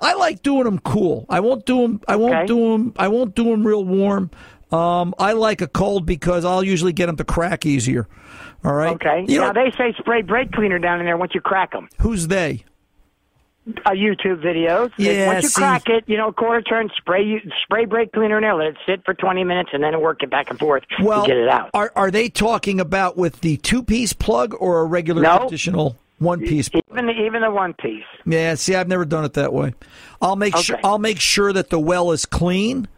[0.00, 1.24] I like doing them cool.
[1.28, 2.00] I won't do them.
[2.06, 2.46] I won't Okay.
[2.46, 2.92] do them.
[2.98, 4.30] I won't do them real warm.
[4.70, 8.08] Um, I like a cold because I'll usually get them to crack easier.
[8.64, 8.94] All right.
[8.94, 9.24] Okay.
[9.28, 11.88] You now know they say spray brake cleaner down in there once you crack them.
[12.00, 12.64] who's they?
[13.84, 14.92] Uh, YouTube videos.
[14.96, 18.36] Yeah, Once you see- crack it, you know, quarter turn, spray you spray brake cleaner
[18.38, 20.84] in there, let it sit for 20 minutes, and then work it back and forth
[21.02, 21.70] Well, to get it out.
[21.74, 25.38] are are they talking about with the two piece plug or a regular No.
[25.38, 26.70] traditional one piece?
[26.90, 28.04] Even the, even the one piece.
[28.24, 28.54] Yeah.
[28.54, 29.74] See, I've never done it that way.
[30.20, 30.78] I'll make sure.
[30.84, 32.88] I'll make sure that the well is clean.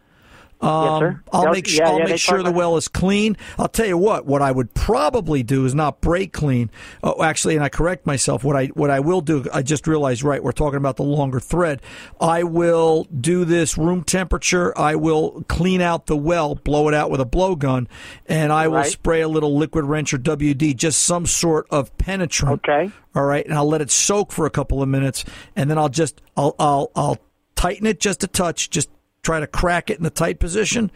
[0.61, 1.07] Yes, sir.
[1.09, 1.85] Um, I'll They'll- make sure.
[1.85, 3.37] yeah, I'll yeah, make sure the well is clean.
[3.57, 4.25] I'll tell you what.
[4.25, 6.69] What I would probably do is not brake clean.
[7.03, 8.43] Oh, actually, and I correct myself.
[8.43, 9.45] What I what I will do.
[9.53, 10.23] I just realized.
[10.23, 11.81] Right, we're talking about the longer thread.
[12.19, 14.77] I will do this room temperature.
[14.77, 17.87] I will clean out the well, blow it out with a blowgun,
[18.27, 18.85] and I will Right.
[18.91, 22.61] spray a little liquid wrench or WD, just some sort of penetrant.
[22.67, 22.91] Okay.
[23.15, 25.89] All right, and I'll let it soak for a couple of minutes, and then I'll
[25.89, 27.17] just I'll I'll I'll
[27.55, 28.89] tighten it just a touch, just
[29.23, 30.91] try to crack it in the tight position,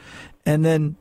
[0.46, 0.96] and then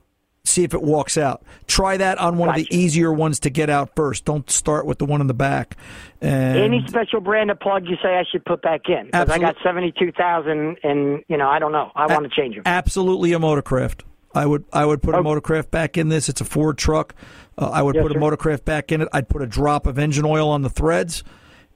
[0.45, 1.43] see if it walks out.
[1.69, 4.25] Try that on one of the easier ones to get out first.
[4.25, 5.77] Don't start with the one in the back.
[6.21, 9.07] And Any special brand of plug you say I should put back in?
[9.07, 11.93] Because I got 72,000 and, you know, I don't know.
[11.95, 12.65] I want to change them.
[12.67, 14.01] absolutely a motorcraft.
[14.35, 15.23] I would I would put a Oh.
[15.23, 16.29] motorcraft back in this.
[16.29, 17.15] It's a Ford truck.
[17.57, 19.09] Uh, I would Yes, put a motorcraft back in it.
[19.13, 21.23] I'd put a drop of engine oil on the threads,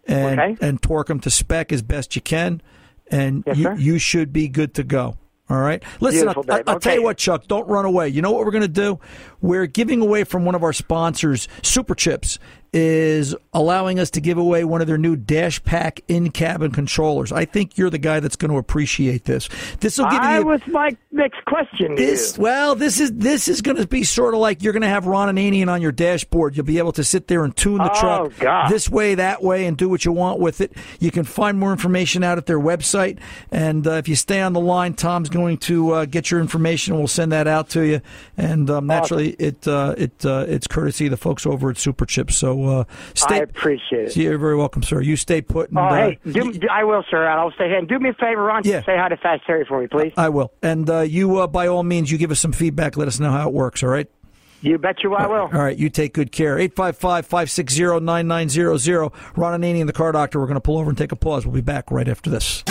[0.09, 0.57] and Okay.
[0.67, 2.63] and torque them to spec as best you can,
[3.11, 5.17] and Yes, you you should be good to go.
[5.49, 5.83] All right.
[6.01, 7.47] Listen, I'll, I'll tell you what, Chuck.
[7.47, 8.09] Don't run away.
[8.09, 8.99] You know what we're going to do?
[9.41, 12.39] We're giving away from one of our sponsors, Superchips,
[12.73, 17.33] is allowing us to give away one of their new Dashpaq in cabin controllers.
[17.33, 19.49] I think you're the guy that's going to appreciate this.
[19.81, 23.63] This will give I you was my next question this well, this is this is
[23.63, 26.57] going to be sort of like you're going to have Ron Ananian on your dashboard.
[26.57, 28.71] You'll be able to sit there and tune the Oh, truck God.
[28.71, 30.73] this way, that way, and do what you want with it.
[31.01, 33.19] You can find more information out at their website,
[33.51, 36.93] and uh, if you stay on the line, Tom's going to uh, get your information,
[36.93, 38.01] and we'll send that out to you.
[38.37, 42.33] And um, naturally, it uh, it uh, it's courtesy of the folks over at Superchips.
[42.67, 43.35] So uh, stay.
[43.37, 44.17] I appreciate it.
[44.17, 45.01] You're very welcome, sir.
[45.01, 45.71] You stay put.
[45.71, 47.27] And, Oh, uh, hey, do, do- I will, sir.
[47.27, 47.79] I'll stay here.
[47.79, 48.63] And do me a favor, Ron.
[48.65, 48.81] Yeah.
[48.85, 50.13] Say hi to Fast Terry for me, please.
[50.17, 50.53] I will.
[50.63, 52.97] And uh, you, uh, by all means, you give us some feedback.
[52.97, 53.83] Let us know how it works.
[53.83, 54.09] All right.
[54.63, 55.43] You bet you I will.
[55.43, 56.59] All right, you take good care.
[56.59, 59.13] 855 560 9900.
[59.37, 60.41] Ron Ananian and the car doctor.
[60.41, 61.45] We're going to pull over and take a pause.
[61.47, 62.65] We'll be back right after this.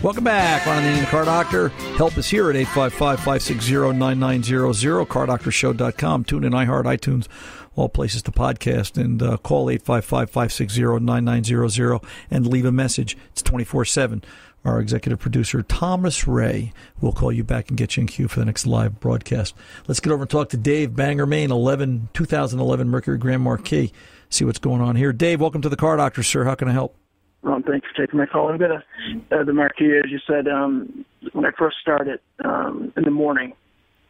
[0.00, 0.64] Welcome back.
[0.64, 1.70] Ron and the car doctor.
[1.96, 5.08] Help is here at 855 560 9900.
[5.08, 6.22] CarDoctorShow.com.
[6.22, 7.26] Tune in, iHeart, iTunes,
[7.74, 8.96] all places to podcast.
[8.96, 13.16] And uh, call 855 560 9900 and leave a message.
[13.32, 14.22] It's 24 7.
[14.64, 18.38] Our executive producer, Thomas Ray, will call you back and get you in queue for
[18.38, 19.52] the next live broadcast.
[19.88, 23.92] Let's get over and talk to Dave Bangor, Maine, 11, 2011 Mercury Grand Marquis.
[24.30, 25.12] See what's going on here.
[25.12, 26.44] Dave, welcome to the car doctor, sir.
[26.44, 26.94] How can I help?
[27.42, 28.48] Ron, thanks for taking my call.
[28.52, 28.84] I've got a,
[29.30, 33.52] uh, the Marquis, as you said, um, when I first started um, in the morning,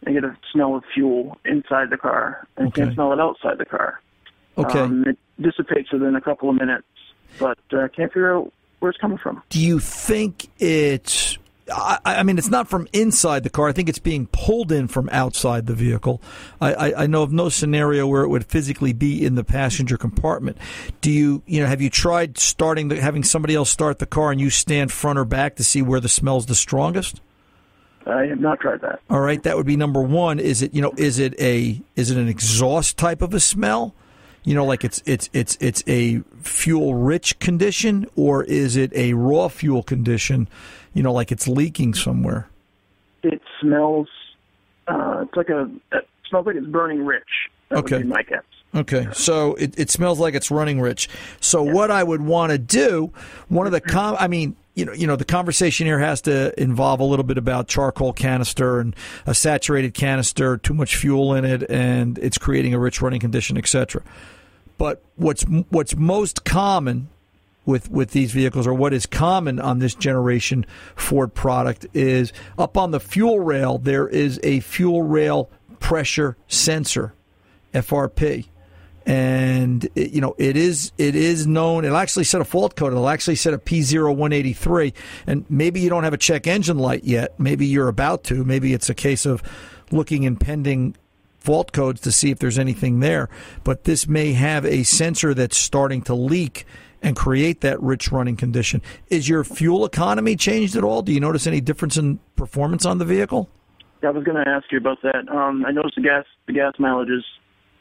[0.06, 2.82] I get a smell of fuel inside the car, and Okay.
[2.82, 4.00] can't smell it outside the car.
[4.56, 4.80] Okay.
[4.80, 6.86] Um, it dissipates within a couple of minutes,
[7.38, 9.42] but uh, can't figure out where it's coming from.
[9.50, 11.36] Do you think it's?
[11.70, 13.68] I, I mean, it's not from inside the car.
[13.68, 16.20] I think it's being pulled in from outside the vehicle.
[16.60, 19.96] I, I, I know of no scenario where it would physically be in the passenger
[19.96, 20.56] compartment.
[21.00, 24.30] Do you, you know, have you tried starting the, having somebody else start the car
[24.30, 27.20] and you stand front or back to see where the smell's the strongest?
[28.06, 29.00] I have not tried that.
[29.10, 30.38] All right, that would be number one.
[30.38, 33.94] Is it, you know, is it a, is it an exhaust type of a smell?
[34.44, 39.12] You know, like it's it's it's it's a fuel rich condition, or is it a
[39.12, 40.48] raw fuel condition?
[40.98, 42.48] You know, like it's leaking somewhere.
[43.22, 44.08] It smells.
[44.88, 45.70] Uh, it's like a.
[45.92, 47.22] It smells like it's burning rich.
[47.68, 48.02] That Okay.
[48.02, 48.42] my guess.
[48.74, 51.08] Okay, so it, it smells like it's running rich.
[51.40, 53.12] So what I would want to do,
[53.48, 56.60] one of the com, I mean, you know, you know, the conversation here has to
[56.60, 61.44] involve a little bit about charcoal canister and a saturated canister, too much fuel in
[61.44, 64.02] it, and it's creating a rich running condition, etc.
[64.78, 67.08] But what's what's most common
[67.68, 70.64] with with these vehicles, or what is common on this generation
[70.96, 77.12] Ford product, is up on the fuel rail there is a fuel rail pressure sensor,
[77.74, 78.46] FRP,
[79.04, 81.84] and it, you know it is it is known.
[81.84, 82.92] It'll actually set a fault code.
[82.92, 84.94] It'll actually set a P0183,
[85.26, 87.38] and maybe you don't have a check engine light yet.
[87.38, 88.44] Maybe you're about to.
[88.44, 89.42] Maybe it's a case of
[89.90, 90.96] looking in pending
[91.36, 93.28] fault codes to see if there's anything there.
[93.62, 96.64] But this may have a sensor that's starting to leak
[97.02, 98.82] and create that rich running condition.
[99.08, 101.02] Is your fuel economy changed at all?
[101.02, 103.48] Do you notice any difference in performance on the vehicle?
[104.02, 105.28] I was going to ask you about that.
[105.28, 107.24] Um, I noticed the gas the gas mileage is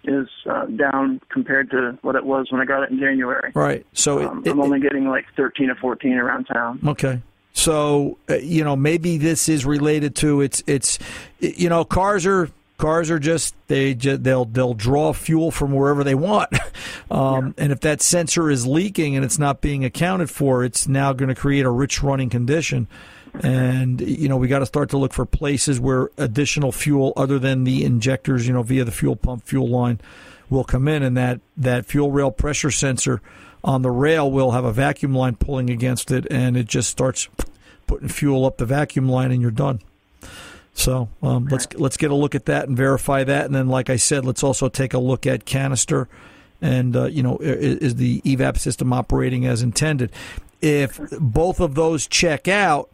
[0.03, 3.51] is uh, down compared to what it was when I got it in January.
[3.53, 3.85] Right.
[3.93, 6.79] So Um, it, I'm only getting like 13 or 14 around town.
[6.87, 7.21] Okay.
[7.53, 10.99] So uh, you know maybe this is related to it's it's
[11.39, 16.15] you know cars are cars are just they they'll they'll draw fuel from wherever they
[16.15, 16.49] want,
[17.11, 21.13] um, and if that sensor is leaking and it's not being accounted for, it's now
[21.13, 22.87] going to create a rich running condition.
[23.43, 27.37] And you know we got to start to look for places where additional fuel other
[27.37, 29.99] than the injectors, you know, via the fuel pump fuel line,
[30.49, 33.21] will come in, and that that fuel rail pressure sensor
[33.63, 37.27] on the rail will have a vacuum line pulling against it, and it just starts
[37.85, 39.81] putting fuel up the vacuum line, and you're done.
[40.77, 43.89] So um, let's let's get a look at that and verify that, and then, like
[43.89, 46.07] I said, let's also take a look at canister,
[46.61, 50.11] and uh, you know, i- is the evap system operating as intended?
[50.61, 52.91] If both of those check out,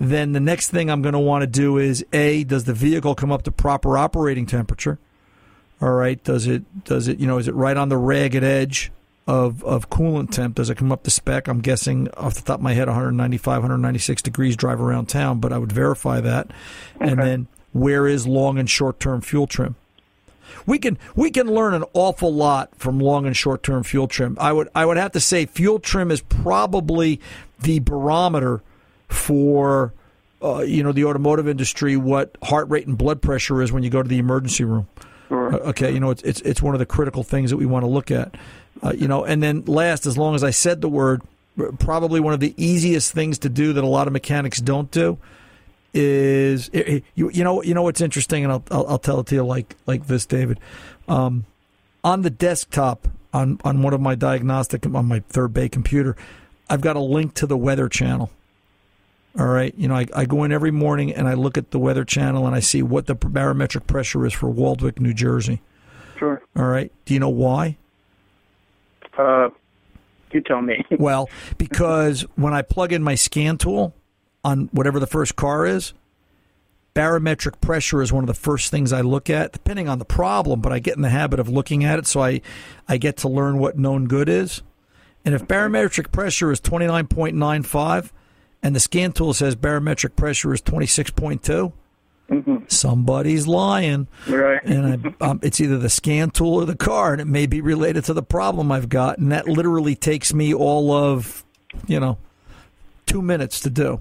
[0.00, 3.14] then the next thing I'm going to want to do is a does the vehicle
[3.14, 4.98] come up to proper operating temperature?
[5.80, 8.90] All right, does it does it you know is it right on the ragged edge
[9.26, 10.56] of of coolant temp?
[10.56, 11.48] Does it come up to spec?
[11.48, 15.52] I'm guessing off the top of my head 195, 196 degrees drive around town, but
[15.52, 16.50] I would verify that.
[17.00, 19.76] And then where is long and short term fuel trim?
[20.66, 24.36] We can we can learn an awful lot from long and short term fuel trim.
[24.40, 27.20] I would I would have to say fuel trim is probably
[27.60, 28.62] the barometer
[29.08, 29.92] for
[30.42, 33.90] uh, you know the automotive industry what heart rate and blood pressure is when you
[33.90, 34.88] go to the emergency room.
[35.28, 35.54] Sure.
[35.54, 37.84] Uh, Okay, you know it's it's it's one of the critical things that we want
[37.84, 38.34] to look at.
[38.82, 41.22] Uh, you know, and then last, as long as I said the word,
[41.78, 45.18] probably one of the easiest things to do that a lot of mechanics don't do
[45.92, 49.34] is you you know you know what's interesting, and I'll I'll, I'll tell it to
[49.34, 50.60] you like like this, David.
[51.08, 51.46] Um,
[52.04, 56.16] on the desktop on on one of my diagnostic on my third bay computer,
[56.68, 58.30] I've got a link to the weather channel.
[59.38, 61.78] All right, you know, I, I go in every morning and I look at the
[61.78, 65.62] weather channel and I see what the barometric pressure is for Waldwick, New Jersey.
[66.18, 66.42] Sure.
[66.56, 67.76] All right, do you know why?
[69.20, 69.50] Uh,
[70.32, 70.84] you tell me.
[70.98, 71.28] Well,
[71.58, 73.94] because when I plug in my scan tool
[74.44, 75.92] on whatever the first car is,
[76.94, 80.60] barometric pressure is one of the first things I look at, depending on the problem,
[80.60, 82.40] but I get in the habit of looking at it so I,
[82.88, 84.62] I get to learn what known good is.
[85.24, 88.10] And if barometric pressure is 29.95
[88.62, 91.72] and the scan tool says barometric pressure is 26.2,
[92.68, 94.06] somebody's lying.
[94.28, 94.62] Right.
[94.64, 97.60] And I, um, it's either the scan tool or the car, and it may be
[97.60, 99.18] related to the problem I've got.
[99.18, 101.44] And that literally takes me all of,
[101.86, 102.18] you know,
[103.06, 104.00] two minutes to do.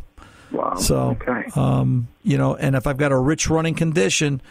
[0.51, 0.75] Wow.
[0.75, 1.43] So, okay.
[1.55, 4.41] um, you know, and if I've got a rich running condition,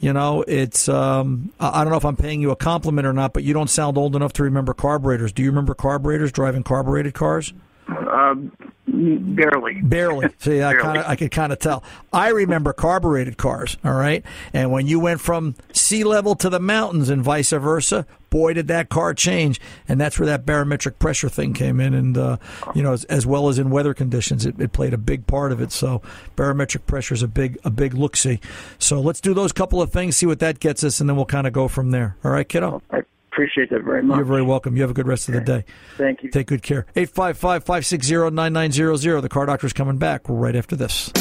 [0.00, 3.14] you know, it's um, I I don't know if I'm paying you a compliment or
[3.14, 5.32] not, but you don't sound old enough to remember carburetors.
[5.32, 7.54] Do you remember carburetors driving carbureted cars?
[7.88, 8.52] Um,
[8.96, 9.80] barely.
[9.82, 10.28] Barely.
[10.38, 11.84] See, I kind of, I could kind of tell.
[12.12, 13.76] I remember carbureted cars.
[13.84, 18.06] All right, and when you went from sea level to the mountains and vice versa,
[18.30, 19.60] boy, did that car change.
[19.88, 22.36] And that's where that barometric pressure thing came in, and uh,
[22.74, 25.52] you know, as, as well as in weather conditions, it, it played a big part
[25.52, 25.72] of it.
[25.72, 26.02] So
[26.36, 28.40] barometric pressure is a big, a big look see.
[28.78, 31.26] So let's do those couple of things, see what that gets us, and then we'll
[31.26, 32.16] kind of go from there.
[32.24, 32.82] All right, kiddo.
[32.90, 33.02] I
[33.36, 34.16] appreciate that very much.
[34.16, 34.76] You're very welcome.
[34.76, 35.64] You have a good rest of the day.
[35.98, 36.30] Thank you.
[36.30, 36.86] Take good care.
[36.96, 39.20] 855 560 9900.
[39.20, 41.12] The car doctor's coming back right after this.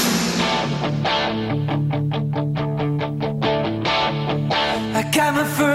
[4.97, 5.75] I got my first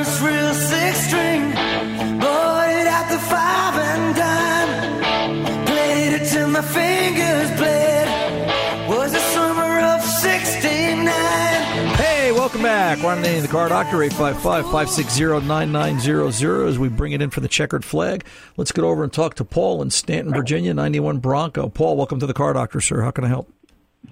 [12.62, 13.02] welcome back.
[13.02, 16.66] Ron Ananian, the car doctor, 855 560 9900.
[16.66, 18.24] As we bring it in for the checkered flag,
[18.56, 21.68] let's get over and talk to Paul in Staunton, Virginia, 91 Bronco.
[21.68, 23.02] Paul, welcome to the car doctor, sir.
[23.02, 23.50] How can I help?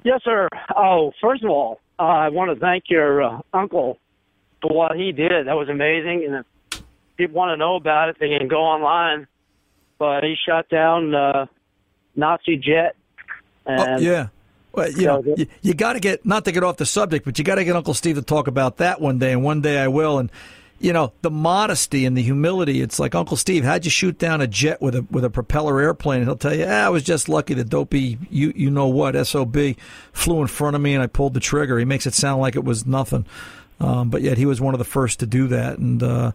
[0.02, 0.48] Yes, sir.
[0.74, 3.98] Oh, first of all, uh, I want to thank your uh, uncle
[4.62, 5.46] for what he did.
[5.46, 6.24] That was amazing.
[6.26, 6.82] And if
[7.16, 9.26] people want to know about it, they can go online.
[9.98, 11.46] But he shot down uh,
[12.16, 12.96] Nazi jet.
[13.66, 14.28] And oh, yeah.
[14.78, 17.38] Well, you know, you, you got to get, not to get off the subject, but
[17.38, 19.78] you got to get Uncle Steve to talk about that one day, and one day
[19.78, 20.18] I will.
[20.18, 20.30] And,
[20.78, 24.40] you know, the modesty and the humility, it's like, Uncle Steve, how'd you shoot down
[24.40, 26.20] a jet with a with a propeller airplane?
[26.20, 29.26] And he'll tell you, ah, I was just lucky the dopey, you, you know what,
[29.26, 29.56] SOB,
[30.12, 31.78] flew in front of me and I pulled the trigger.
[31.78, 33.26] He makes it sound like it was nothing.
[33.80, 35.78] Um, but yet he was one of the first to do that.
[35.78, 36.32] And, uh,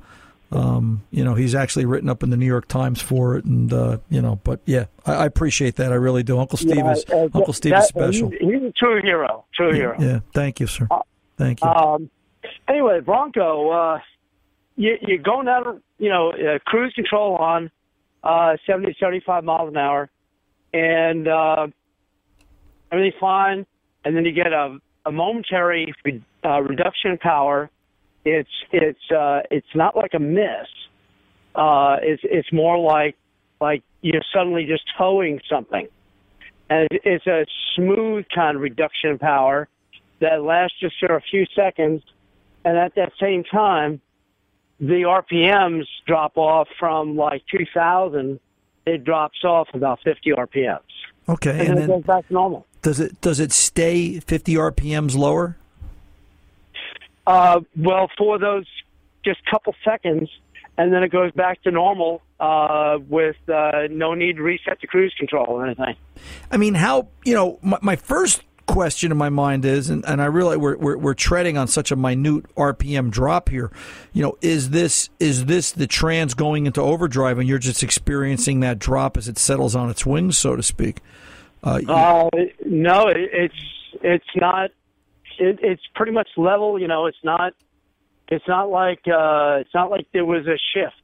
[0.56, 3.72] um, you know, he's actually written up in the New York Times for it, and
[3.74, 5.92] uh, you know, but yeah, I, I appreciate that.
[5.92, 6.40] I really do.
[6.40, 8.30] Uncle Steve Yeah, is uh, Uncle Steve that- is special.
[8.30, 9.46] He's, he's a true hero.
[9.54, 9.96] True hero.
[10.00, 10.88] Yeah, thank you, sir.
[11.38, 11.68] Thank you.
[11.70, 12.10] Um,
[12.68, 14.00] anyway, Bronco, uh,
[14.76, 17.72] you, you're going out of, you know, uh, cruise control on
[18.24, 20.10] uh, 70, 75 miles an hour,
[20.74, 21.68] and uh,
[22.92, 23.66] everything's fine.
[24.06, 27.70] And then you get a, a momentary re- uh, reduction in power.
[28.26, 30.68] It's it's uh, it's not like a miss.
[31.56, 33.16] Uh, it's it's more like
[33.60, 35.88] like you're suddenly just towing something,
[36.70, 39.68] and it- it's a smooth kind of reduction in power
[40.20, 42.02] that lasts just for a few seconds,
[42.66, 44.00] and at that same time,
[44.80, 48.40] the RPMs drop off from like 2,000.
[48.86, 50.80] It drops off about 50 RPMs,
[51.30, 52.66] Okay, and, and then it goes back to normal.
[52.82, 55.58] does it does it stay 50 RPMs lower?
[57.26, 58.66] Uh, well, for those
[59.24, 60.30] just couple seconds,
[60.78, 64.88] and then it goes back to normal uh, with uh, no need to reset the
[64.88, 65.96] cruise control or anything.
[66.52, 67.60] I mean, how you know?
[67.62, 71.14] My, my first question in my mind is, and, and I realize we're, we're we're
[71.14, 73.72] treading on such a minute RPM drop here.
[74.14, 78.62] You know, is this is this the trans going into overdrive, and you're just experiencing
[78.62, 81.00] that drop as it settles on its wings, so to speak?
[81.64, 82.30] Uh, Uh,
[82.66, 83.56] no, it, it's
[84.02, 84.72] it's not.
[85.40, 86.80] It, it's pretty much level.
[86.80, 87.54] You know, it's not.
[88.30, 90.96] It's not like uh, it's not like there was a shift.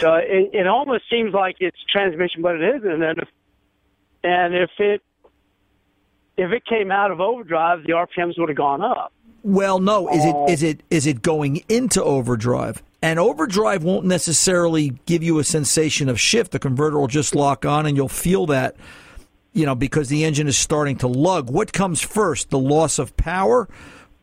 [0.00, 3.02] So it, it almost seems like it's transmission, but it isn't.
[3.02, 3.28] And if,
[4.22, 5.02] and if it
[6.36, 9.12] if it came out of overdrive, the RPMs would have gone up.
[9.42, 10.08] Well, no.
[10.08, 12.82] Is it is it is it going into overdrive?
[13.02, 16.52] And overdrive won't necessarily give you a sensation of shift.
[16.52, 18.76] The converter will just lock on, and you'll feel that,
[19.52, 21.50] you know, because the engine is starting to lug.
[21.50, 23.68] What comes first, the loss of power,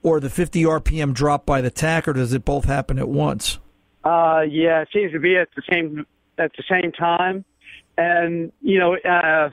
[0.03, 3.59] or the 50 RPM drop by the tach, or does it both happen at once?
[4.03, 6.05] Uh, yeah, it seems to be at the same
[6.37, 7.43] at the same time,
[7.97, 9.49] and you know, uh,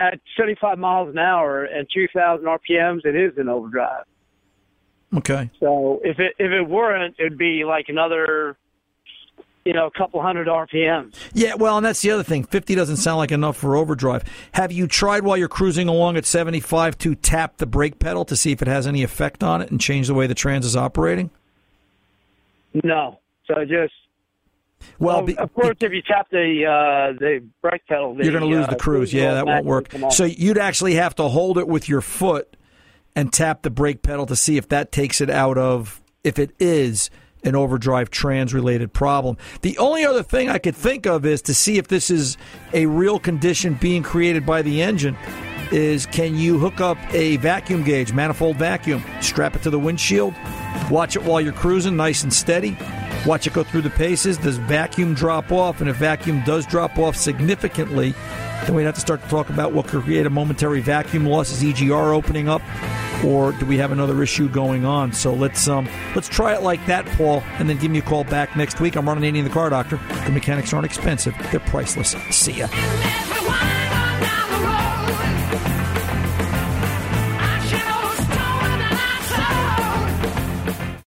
[0.00, 4.04] at 75 miles an hour and 2,000 RPMs, it is in overdrive.
[5.16, 5.48] Okay.
[5.60, 8.56] So if it if it weren't, it'd be like another,
[9.64, 11.14] you know, a couple hundred RPMs.
[11.32, 12.44] Yeah, well, and that's the other thing.
[12.44, 14.24] 50 doesn't sound like enough for overdrive.
[14.52, 18.36] Have you tried while you're cruising along at 75 to tap the brake pedal to
[18.36, 20.76] see if it has any effect on it and change the way the trans is
[20.76, 21.30] operating?
[22.82, 23.94] No, so just
[24.98, 28.40] Well, well, be- of course, if you tap the uh, the brake pedal, You're going
[28.40, 29.12] to lose uh, the cruise.
[29.14, 29.94] Yeah, that won't work.
[30.10, 32.56] So you'd actually have to hold it with your foot
[33.16, 36.02] and tap the brake pedal to see if that takes it out of.
[36.24, 37.10] If it is,
[37.44, 39.36] an overdrive trans related problem.
[39.62, 42.36] The only other thing I could think of is to see if this is
[42.72, 45.16] a real condition being created by the engine
[45.72, 50.34] is can you hook up a vacuum gauge, manifold vacuum, strap it to the windshield,
[50.90, 52.76] watch it while you're cruising nice and steady,
[53.26, 54.36] watch it go through the paces.
[54.38, 55.80] Does vacuum drop off?
[55.80, 58.14] And if vacuum does drop off significantly,
[58.64, 61.50] then we'd have to start to talk about what could create a momentary vacuum loss.
[61.50, 62.62] Is EGR opening up?
[63.24, 65.12] Or do we have another issue going on?
[65.12, 68.24] So let's um, let's try it like that, Paul, and then give me a call
[68.24, 68.96] back next week.
[68.96, 69.98] I'm Ron Ananian the Car Doctor.
[70.26, 72.14] The mechanics aren't expensive; they're priceless.
[72.30, 72.68] See ya.